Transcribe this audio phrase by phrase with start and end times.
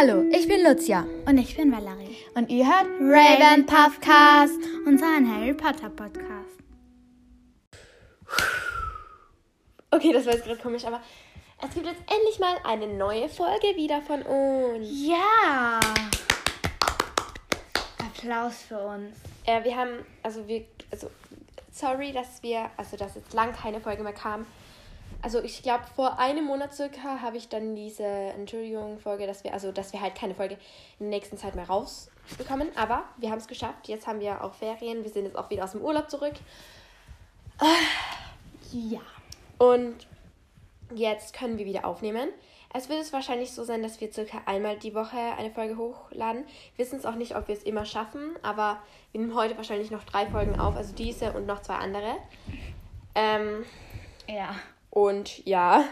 [0.00, 1.04] Hallo, ich bin Lucia.
[1.26, 2.16] Und ich bin Valerie.
[2.34, 4.60] Und ihr hört Raven Puffcast.
[4.86, 6.56] Unseren Harry Potter Podcast.
[9.90, 11.00] Okay, das war jetzt gerade komisch, aber
[11.66, 14.86] es gibt jetzt endlich mal eine neue Folge wieder von uns.
[14.88, 15.80] Ja!
[17.98, 19.16] Applaus für uns.
[19.46, 21.10] Äh, wir haben, also wir, also
[21.72, 24.46] sorry, dass wir, also dass jetzt lang keine Folge mehr kam.
[25.20, 29.72] Also ich glaube, vor einem Monat circa habe ich dann diese Entschuldigung-Folge, dass wir, also
[29.72, 30.54] dass wir halt keine Folge
[30.98, 32.68] in der nächsten Zeit mehr rausbekommen.
[32.76, 33.88] Aber wir haben es geschafft.
[33.88, 35.02] Jetzt haben wir auch Ferien.
[35.02, 36.34] Wir sind jetzt auch wieder aus dem Urlaub zurück.
[38.72, 39.00] Ja.
[39.58, 40.06] Und
[40.94, 42.28] jetzt können wir wieder aufnehmen.
[42.72, 46.44] Es wird es wahrscheinlich so sein, dass wir circa einmal die Woche eine Folge hochladen.
[46.76, 48.78] Wir wissen es auch nicht, ob wir es immer schaffen, aber
[49.10, 52.16] wir nehmen heute wahrscheinlich noch drei Folgen auf, also diese und noch zwei andere.
[53.14, 53.64] Ähm,
[54.28, 54.54] Ja.
[54.90, 55.84] Und ja,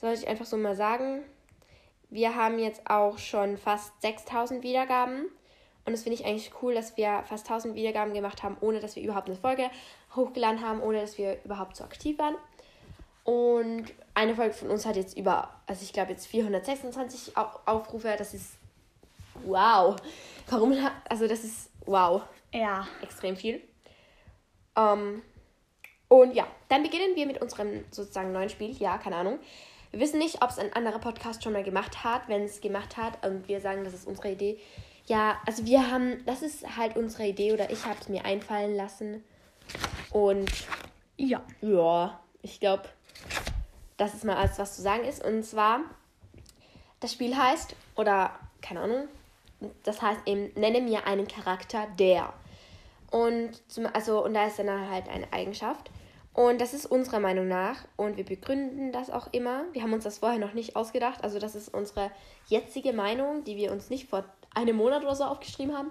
[0.00, 1.22] soll ich einfach so mal sagen,
[2.08, 5.26] wir haben jetzt auch schon fast 6000 Wiedergaben.
[5.86, 8.96] Und das finde ich eigentlich cool, dass wir fast 1000 Wiedergaben gemacht haben, ohne dass
[8.96, 9.70] wir überhaupt eine Folge
[10.14, 12.36] hochgeladen haben, ohne dass wir überhaupt so aktiv waren.
[13.24, 18.14] Und eine Folge von uns hat jetzt über, also ich glaube jetzt 426 Au- Aufrufe.
[18.18, 18.54] Das ist
[19.44, 19.96] wow.
[20.48, 20.74] Warum?
[21.08, 22.86] Also das ist wow Ja.
[23.02, 23.60] extrem viel.
[24.76, 25.22] Ähm,
[26.10, 28.72] und ja, dann beginnen wir mit unserem sozusagen neuen Spiel.
[28.72, 29.38] Ja, keine Ahnung.
[29.92, 32.22] Wir wissen nicht, ob es ein anderer Podcast schon mal gemacht hat.
[32.26, 34.58] Wenn es gemacht hat und wir sagen, das ist unsere Idee.
[35.06, 38.74] Ja, also wir haben, das ist halt unsere Idee oder ich habe es mir einfallen
[38.74, 39.22] lassen.
[40.10, 40.50] Und
[41.16, 41.42] Ja.
[41.60, 42.88] ja, ich glaube,
[43.96, 45.24] das ist mal alles, was zu sagen ist.
[45.24, 45.82] Und zwar,
[46.98, 49.06] das Spiel heißt, oder keine Ahnung,
[49.84, 52.32] das heißt eben, nenne mir einen Charakter, der.
[53.12, 55.88] Und, zum, also, und da ist dann halt eine Eigenschaft.
[56.32, 57.84] Und das ist unserer Meinung nach.
[57.96, 59.64] Und wir begründen das auch immer.
[59.72, 61.24] Wir haben uns das vorher noch nicht ausgedacht.
[61.24, 62.10] Also das ist unsere
[62.46, 65.90] jetzige Meinung, die wir uns nicht vor einem Monat oder so aufgeschrieben haben.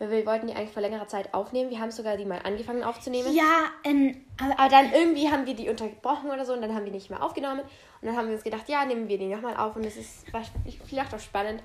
[0.00, 1.70] Weil wir wollten die eigentlich vor längerer Zeit aufnehmen.
[1.70, 3.32] Wir haben sogar die mal angefangen aufzunehmen.
[3.32, 6.84] Ja, ähm, aber Aber dann irgendwie haben wir die unterbrochen oder so und dann haben
[6.84, 7.60] wir nicht mehr aufgenommen.
[7.60, 9.76] Und dann haben wir uns gedacht, ja, nehmen wir die nochmal auf.
[9.76, 10.26] Und es ist
[10.84, 11.62] vielleicht auch spannend,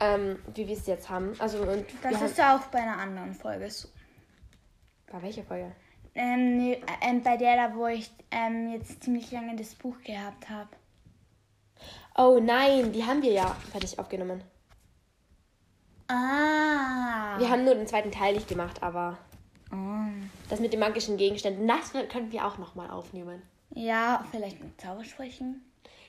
[0.00, 1.32] ähm, wie wir es jetzt haben.
[1.38, 3.88] Also, und das ist auch bei einer anderen Folge so.
[5.10, 5.72] bei welcher Folge?
[6.16, 10.70] Ähm, ähm, bei der da, wo ich ähm, jetzt ziemlich lange das Buch gehabt habe.
[12.16, 14.42] Oh nein, die haben wir ja fertig aufgenommen.
[16.08, 17.38] Ah.
[17.38, 19.18] Wir haben nur den zweiten Teil nicht gemacht, aber
[19.72, 20.06] Oh.
[20.48, 23.42] das mit den magischen Gegenständen, das können wir auch nochmal aufnehmen.
[23.70, 25.64] Ja, vielleicht mit Zaubersprechen.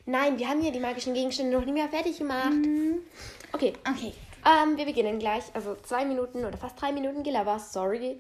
[0.06, 2.54] Nein, wir haben ja die magischen Gegenstände noch nicht mehr fertig gemacht.
[3.52, 4.14] Okay, Okay.
[4.46, 5.44] Ähm, wir beginnen gleich.
[5.54, 8.20] Also zwei Minuten oder fast drei Minuten Gelaber, sorry.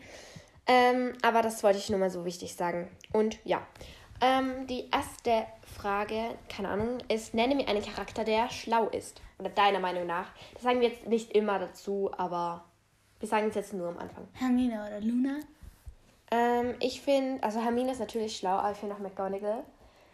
[0.68, 2.90] Ähm, aber das wollte ich nur mal so wichtig sagen.
[3.14, 3.66] Und ja.
[4.20, 5.46] Ähm, die erste
[5.78, 9.22] Frage, keine Ahnung, ist, nenne mir einen Charakter, der schlau ist.
[9.38, 10.30] Oder deiner Meinung nach.
[10.54, 12.66] Das sagen wir jetzt nicht immer dazu, aber
[13.20, 14.28] wir sagen es jetzt nur am Anfang.
[14.34, 15.40] Hermine oder Luna?
[16.32, 19.64] Ähm, ich finde, also Hermine ist natürlich schlau, aber ich finde auch McGonagall.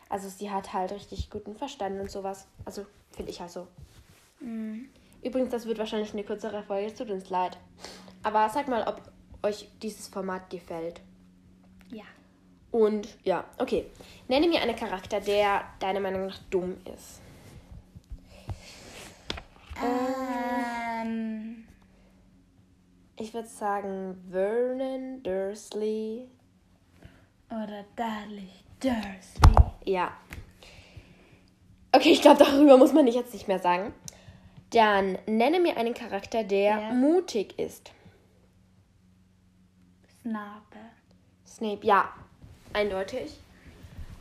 [0.10, 2.46] Also sie hat halt richtig guten Verstand und sowas.
[2.66, 3.68] Also finde ich halt so.
[5.24, 7.58] Übrigens, das wird wahrscheinlich eine kürzere Folge, tut uns leid.
[8.24, 9.02] Aber sag mal, ob
[9.44, 11.02] euch dieses Format gefällt.
[11.92, 12.04] Ja.
[12.72, 13.86] Und ja, okay.
[14.28, 17.22] Nenne mir einen Charakter, der deiner Meinung nach dumm ist.
[19.82, 21.66] Ähm.
[23.20, 26.28] Ich würde sagen Vernon Dursley.
[27.50, 28.50] Oder Dudley
[28.80, 29.72] Dursley.
[29.86, 30.12] Ja.
[31.92, 33.94] Okay, ich glaube, darüber muss man nicht jetzt nicht mehr sagen.
[34.72, 36.94] Dann nenne mir einen Charakter, der Ja.
[36.94, 37.92] mutig ist.
[40.24, 40.78] Snape.
[41.46, 42.10] Snape, ja,
[42.74, 43.38] eindeutig.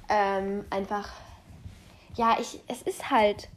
[0.09, 1.09] Ähm, einfach,
[2.17, 3.49] ja, ich, es ist halt,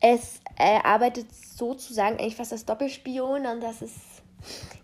[0.00, 4.22] es er arbeitet sozusagen eigentlich fast als Doppelspion und das ist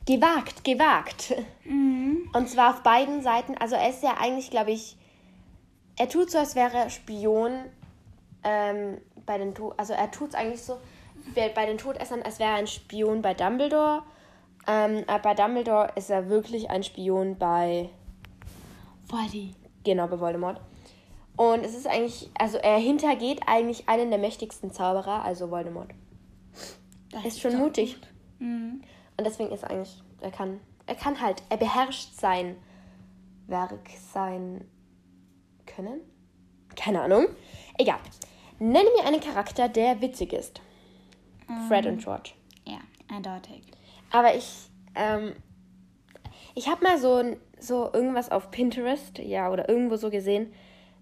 [0.07, 1.35] gewagt, gewagt.
[1.65, 3.57] Und zwar auf beiden Seiten.
[3.57, 4.97] Also er ist ja eigentlich, glaube ich,
[5.97, 7.65] er tut so, als wäre er Spion
[8.45, 10.79] ähm, bei den, To- also er tut es eigentlich so
[11.35, 14.03] bei bei den Todessern, als wäre er ein Spion bei Dumbledore.
[14.67, 17.91] Ähm, aber bei Dumbledore ist er wirklich ein Spion bei
[19.09, 19.55] Voldy.
[19.85, 20.61] Genau, bei Voldemort.
[21.37, 25.91] Und es ist eigentlich, also er hintergeht eigentlich einen der mächtigsten Zauberer, also Voldemort.
[27.11, 27.97] Das Ist schon mutig.
[28.39, 28.83] Mhm.
[29.17, 32.57] Und deswegen ist er eigentlich, er kann, er kann halt, er beherrscht sein
[33.47, 34.65] Werk, sein
[35.67, 36.01] Können.
[36.77, 37.27] Keine Ahnung.
[37.79, 37.99] Egal.
[38.59, 40.61] Nenne mir einen Charakter, der witzig ist.
[41.69, 42.31] Fred und George.
[42.67, 43.63] Ja, eindeutig.
[44.13, 45.35] Aber ich, ähm,
[46.55, 50.53] ich habe mal so, so irgendwas auf Pinterest, ja, oder irgendwo so gesehen,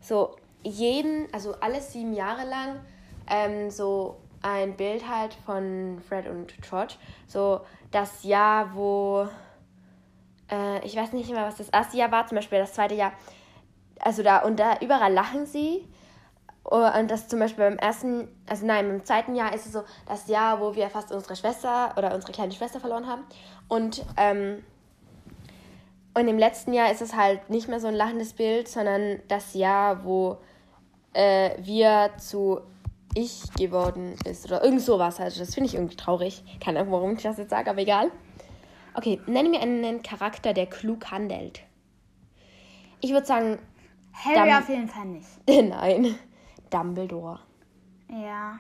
[0.00, 2.80] so jeden, also alle sieben Jahre lang,
[3.28, 6.94] ähm, so ein Bild halt von Fred und George.
[7.26, 7.60] So
[7.90, 9.28] das Jahr, wo
[10.50, 13.12] äh, ich weiß nicht mehr, was das erste Jahr war, zum Beispiel das zweite Jahr.
[13.98, 15.86] Also da und da überall lachen sie.
[16.62, 20.28] Und das zum Beispiel beim ersten, also nein, beim zweiten Jahr ist es so das
[20.28, 23.22] Jahr, wo wir fast unsere Schwester oder unsere kleine Schwester verloren haben.
[23.66, 24.62] Und, ähm,
[26.14, 29.54] und im letzten Jahr ist es halt nicht mehr so ein lachendes Bild, sondern das
[29.54, 30.38] Jahr, wo
[31.14, 32.60] äh, wir zu
[33.14, 35.18] ich geworden ist oder irgend sowas.
[35.18, 36.44] Also das finde ich irgendwie traurig.
[36.60, 38.10] Keine Ahnung, warum ich das jetzt sage, aber egal.
[38.94, 41.62] Okay, nenne mir einen Charakter, der klug handelt.
[43.00, 43.58] Ich würde sagen,
[44.12, 45.28] Harry auf jeden Fall nicht.
[45.48, 46.14] nein,
[46.70, 47.40] Dumbledore.
[48.08, 48.58] Ja.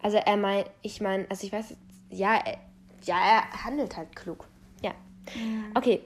[0.00, 1.76] Also er meint, ich meine, also ich weiß,
[2.10, 2.58] ja, er,
[3.04, 4.46] ja, er handelt halt klug.
[4.82, 4.92] Ja.
[5.74, 6.02] Okay.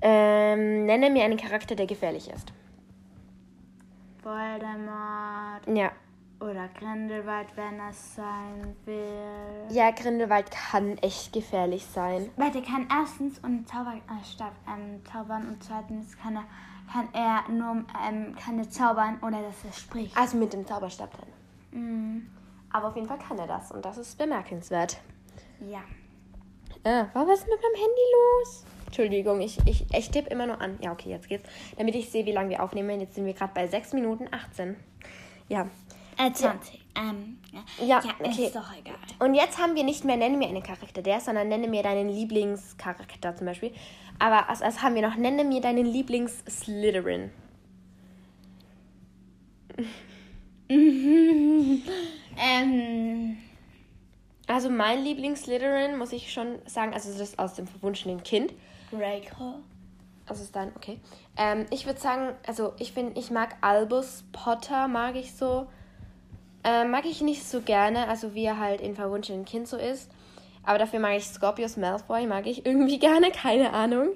[0.00, 2.52] Ähm, nenne mir einen Charakter, der gefährlich ist.
[4.22, 5.90] Voldemort Ja.
[6.40, 9.66] oder Grindelwald, wenn es sein will.
[9.70, 12.30] Ja, Grindelwald kann echt gefährlich sein.
[12.36, 16.44] Weil der kann erstens und Zauber, äh, Stab, ähm, zaubern und zweitens kann er,
[16.92, 20.16] kann er nur ähm, kann er zaubern oder dass er spricht.
[20.16, 21.80] Also mit dem Zauberstab dann.
[21.80, 22.30] Mhm.
[22.70, 24.98] Aber auf jeden Fall kann er das und das ist bemerkenswert.
[25.60, 25.82] Ja.
[26.84, 28.64] Ah, war was mit meinem Handy los?
[28.86, 30.78] Entschuldigung, ich, ich, ich tippe immer nur an.
[30.82, 31.48] Ja, okay, jetzt geht's.
[31.78, 33.00] Damit ich sehe, wie lange wir aufnehmen.
[33.00, 34.76] Jetzt sind wir gerade bei 6 Minuten 18.
[35.48, 35.68] Ja.
[36.18, 36.82] Äh, 20.
[36.94, 38.46] Ähm, ja, Ja, ja okay.
[38.46, 38.94] ist doch egal.
[39.18, 42.10] Und jetzt haben wir nicht mehr, nenne mir einen Charakter der, sondern nenne mir deinen
[42.10, 43.72] Lieblingscharakter zum Beispiel.
[44.22, 47.30] Aber als erstes haben wir noch, nenne mir deinen Lieblings-Slytherin.
[52.38, 53.36] Ähm,
[54.46, 58.54] Also mein Lieblings-Slytherin, muss ich schon sagen, also das ist aus dem verwunschenen Kind.
[58.92, 59.56] Draco.
[60.26, 61.00] Also ist dann, okay.
[61.36, 65.66] Ähm, ich würde sagen, also ich finde, ich mag Albus Potter, mag ich so.
[66.64, 70.08] Ähm, mag ich nicht so gerne, also wie er halt in Verwunschenen Kind so ist.
[70.64, 74.08] Aber dafür mag ich Scorpius Malfoy, mag ich irgendwie gerne, keine Ahnung.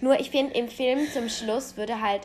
[0.00, 2.22] Nur ich finde, im Film zum Schluss würde halt,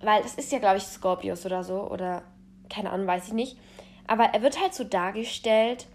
[0.00, 2.22] weil das ist ja, glaube ich, Scorpius oder so, oder
[2.70, 3.58] keine Ahnung, weiß ich nicht.
[4.06, 5.86] Aber er wird halt so dargestellt,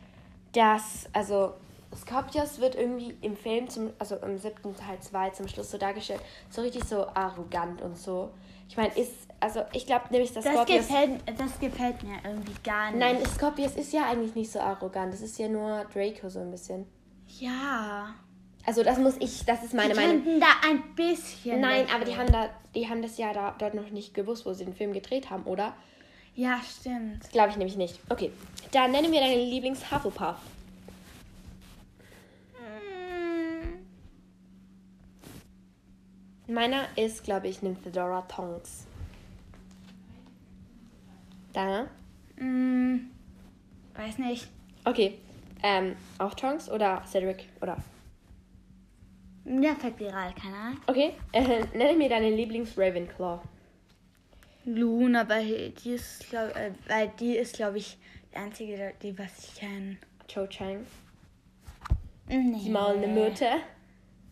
[0.53, 1.53] dass, also
[1.95, 6.21] Scorpius wird irgendwie im Film, zum, also im siebten Teil 2 zum Schluss so dargestellt,
[6.49, 8.31] so richtig so arrogant und so.
[8.67, 10.87] Ich meine, ist, also ich glaube nämlich, dass Das Scorpius...
[10.87, 12.99] gefällt, das gefällt mir irgendwie gar nicht.
[12.99, 15.11] Nein, Scorpius ist ja eigentlich nicht so arrogant.
[15.11, 16.85] Das ist ja nur Draco so ein bisschen.
[17.39, 18.13] Ja.
[18.65, 20.23] Also das muss ich, das ist meine Die Meinung.
[20.23, 21.59] könnten da ein bisschen.
[21.59, 24.53] Nein, aber die haben da, die haben das ja da dort noch nicht gewusst, wo
[24.53, 25.73] sie den Film gedreht haben, oder?
[26.35, 27.27] Ja, stimmt.
[27.31, 27.99] Glaube ich nämlich nicht.
[28.09, 28.31] Okay,
[28.71, 30.35] dann nenne mir deinen Lieblings-Hufflepuff.
[36.49, 38.87] Meiner ist, glaube ich, Nymphedora Tonks.
[41.53, 41.87] Deiner?
[42.37, 43.11] Hm.
[43.93, 44.47] Weiß nicht.
[44.83, 45.19] Okay.
[45.61, 47.47] Ähm, auch Tonks oder Cedric?
[47.61, 47.77] Oder?
[49.43, 50.77] Mir fällt gerade keiner ein.
[50.87, 51.13] Okay.
[51.33, 53.41] Äh, nenne mir deinen Lieblings-Ravenclaw.
[54.65, 57.97] Luna, weil die ist, glaube äh, weil die ist, glaube ich,
[58.31, 59.97] die einzige, die was ich kenne.
[60.27, 60.85] Cho Chang.
[62.27, 62.59] Nee.
[62.63, 63.45] Die maulende Myrte.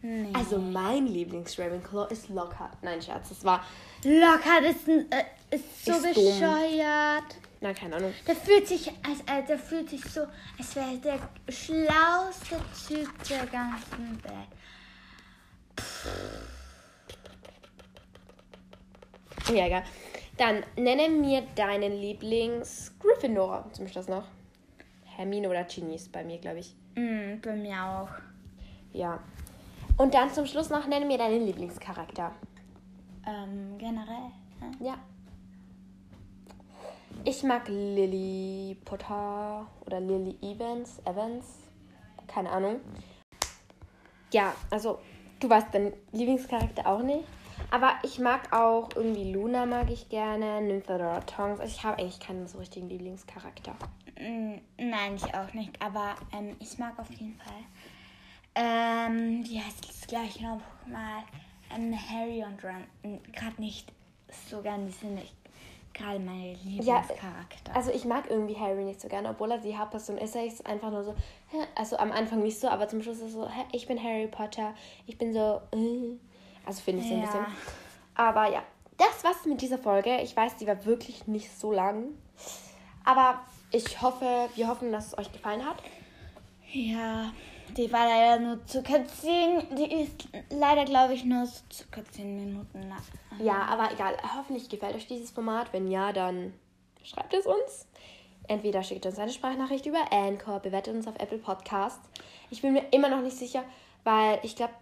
[0.02, 0.32] Nee.
[0.34, 2.82] Also mein Lieblings-Ravenclaw ist Lockhart.
[2.84, 3.64] Nein, Scherz, das war...
[4.04, 6.14] Lockhart ist, ein, äh, ist so Ist dumm.
[6.14, 7.36] bescheuert.
[7.60, 8.14] Na, keine Ahnung.
[8.28, 10.22] Der fühlt sich, als, äh, der fühlt sich so,
[10.58, 12.58] als wäre er der schlauste
[12.88, 14.48] Typ der ganzen Welt.
[19.54, 19.84] Ja, egal.
[20.38, 23.70] Dann nenne mir deinen Lieblings-Gryffindor.
[23.74, 24.26] Zum Schluss noch.
[25.06, 26.76] Hermine oder Ginny ist bei mir, glaube ich.
[26.96, 28.10] Mm, bei mir auch.
[28.94, 29.20] Ja.
[29.98, 32.32] Und dann zum Schluss noch nenne mir deinen Lieblingscharakter.
[33.26, 34.32] Ähm, generell.
[34.62, 34.72] ne?
[34.80, 34.96] Ja.
[37.26, 41.02] Ich mag Lily Potter oder Lily Evans.
[41.04, 41.46] Evans.
[42.28, 42.80] Keine Ahnung.
[44.32, 45.00] Ja, also
[45.40, 47.26] du weißt deinen Lieblingscharakter auch nicht.
[47.72, 51.60] Aber ich mag auch irgendwie Luna mag ich gerne, Nymphadora Tongs.
[51.60, 53.76] Also ich habe eigentlich keinen so richtigen Lieblingscharakter.
[54.20, 55.82] Mm, nein, ich auch nicht.
[55.82, 57.64] Aber ähm, ich mag auf jeden Fall.
[58.58, 61.24] Ähm, wie heißt das gleich noch mal?
[61.76, 63.22] Ähm, Harry und Ron.
[63.32, 63.92] Gerade nicht
[64.50, 65.34] so gern, die sind nicht
[65.94, 67.76] gerade meine Lieblingscharakter.
[67.76, 70.36] Also ich mag irgendwie Harry nicht so gerne, obwohl er die Hauptperson ist.
[70.36, 71.16] Er ist einfach nur so,
[71.76, 74.74] also am Anfang nicht so, aber zum Schluss ist er so, ich bin Harry Potter.
[75.06, 76.18] Ich bin so, äh.
[76.66, 77.26] also finde ich so ein Ja.
[77.26, 77.46] bisschen.
[78.16, 78.64] Aber ja,
[78.98, 80.22] das war's mit dieser Folge.
[80.22, 82.10] Ich weiß, die war wirklich nicht so lang.
[83.04, 85.78] Aber ich hoffe, wir hoffen, dass es euch gefallen hat.
[86.72, 87.32] Ja,
[87.76, 89.76] die war leider nur circa 10.
[89.76, 93.02] Die ist leider, glaube ich, nur so circa 10 Minuten lang.
[93.40, 94.16] Ja, aber egal.
[94.36, 95.74] Hoffentlich gefällt euch dieses Format.
[95.74, 96.54] Wenn ja, dann
[97.04, 97.88] schreibt es uns.
[98.48, 102.10] Entweder schickt uns eine Sprachnachricht über Anchor, bewertet uns auf Apple Podcasts.
[102.50, 103.64] Ich bin mir immer noch nicht sicher,
[104.06, 104.74] weil ich glaube,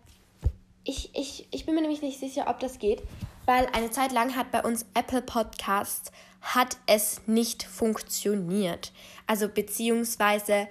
[0.84, 3.02] ich, ich, ich bin mir nämlich nicht sicher, ob das geht,
[3.46, 6.12] weil eine Zeit lang hat bei uns Apple Podcasts
[6.42, 8.92] hat es nicht funktioniert.
[9.26, 10.68] Also beziehungsweise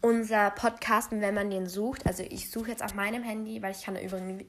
[0.00, 3.82] unser Podcast, wenn man den sucht, also ich suche jetzt auf meinem Handy, weil ich
[3.82, 4.44] kann da übrigens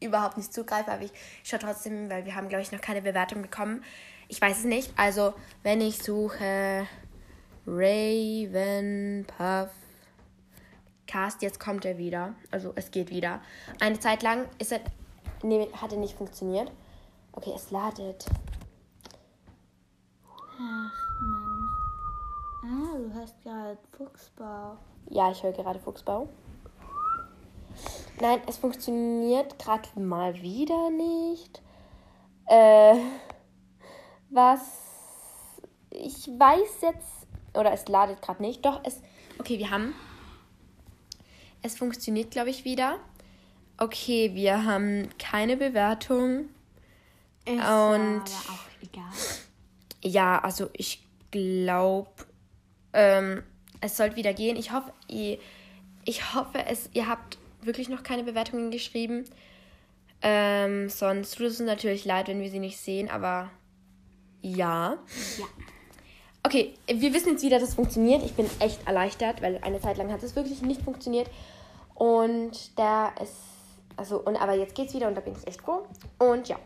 [0.00, 3.42] überhaupt nicht zugreifen, aber ich schaue trotzdem, weil wir haben, glaube ich, noch keine Bewertung
[3.42, 3.82] bekommen.
[4.28, 4.92] Ich weiß es nicht.
[4.96, 6.86] Also, wenn ich suche
[7.66, 9.70] Raven Puff
[11.06, 12.34] Cast, jetzt kommt er wieder.
[12.50, 13.40] Also, es geht wieder.
[13.80, 14.80] Eine Zeit lang ist er,
[15.42, 16.70] nee, hat er nicht funktioniert.
[17.32, 18.26] Okay, es ladet.
[20.60, 21.01] Ach.
[22.62, 24.76] Ah, du hast gerade Fuchsbau.
[25.10, 26.28] Ja, ich höre gerade Fuchsbau.
[28.20, 31.60] Nein, es funktioniert gerade mal wieder nicht.
[32.46, 32.96] Äh,
[34.30, 34.60] was
[35.90, 38.64] ich weiß jetzt, oder es ladet gerade nicht.
[38.64, 39.00] Doch, es.
[39.38, 39.94] Okay, wir haben.
[41.62, 42.98] Es funktioniert, glaube ich, wieder.
[43.78, 46.48] Okay, wir haben keine Bewertung.
[47.44, 49.04] Ist Und- aber auch egal.
[50.02, 52.10] Ja, also ich glaube,
[52.92, 53.42] ähm,
[53.80, 54.56] es sollte wieder gehen.
[54.56, 55.38] Ich hoffe, ihr,
[56.04, 59.24] ich hoffe, es, ihr habt wirklich noch keine Bewertungen geschrieben.
[60.22, 63.50] Ähm, sonst tut es uns natürlich leid, wenn wir sie nicht sehen, aber
[64.40, 64.98] ja.
[65.38, 65.46] Ja.
[66.44, 68.24] Okay, wir wissen jetzt wieder, dass es funktioniert.
[68.24, 71.28] Ich bin echt erleichtert, weil eine Zeit lang hat es wirklich nicht funktioniert.
[71.94, 73.36] Und da ist,
[73.96, 75.86] also, und aber jetzt geht's wieder und da bin ich echt froh.
[76.18, 76.56] Und ja,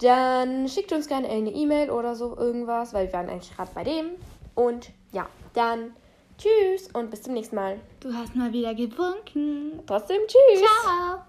[0.00, 3.84] dann schickt uns gerne eine E-Mail oder so irgendwas, weil wir waren eigentlich gerade bei
[3.84, 4.10] dem.
[4.54, 5.94] Und ja, dann
[6.38, 7.80] tschüss und bis zum nächsten Mal.
[8.00, 9.80] Du hast mal wieder gewunken.
[9.86, 10.60] Trotzdem tschüss.
[10.60, 11.22] Ciao.